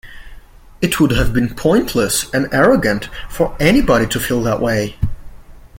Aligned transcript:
It 0.81 0.99
would 0.99 1.11
have 1.11 1.31
been 1.31 1.53
pointless 1.53 2.25
and 2.33 2.51
arrogant 2.51 3.07
for 3.29 3.55
anybody 3.59 4.07
to 4.07 4.19
feel 4.19 4.41
that 4.41 4.59
way. 4.59 4.95